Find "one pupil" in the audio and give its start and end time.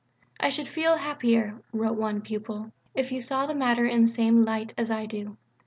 1.95-2.71